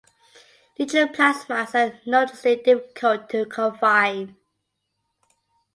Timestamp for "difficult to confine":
2.63-4.35